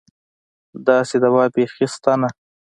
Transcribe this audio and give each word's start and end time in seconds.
داسې 0.87 1.15
دوا 1.23 1.43
بېخي 1.55 1.85
شته 1.93 2.13
نه. 2.21 2.29